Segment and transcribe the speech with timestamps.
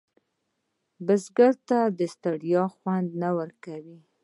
[1.05, 1.79] بزګر ته
[2.13, 3.99] ستړیا خوند نه ورکوي